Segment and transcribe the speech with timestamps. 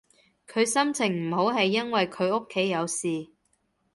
[0.51, 3.29] 佢心情唔好係因為佢屋企有事